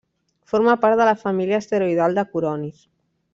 Forma 0.53 0.73
part 0.85 0.97
de 1.01 1.07
la 1.09 1.13
família 1.25 1.59
asteroidal 1.65 2.17
de 2.21 2.25
Coronis. 2.33 2.83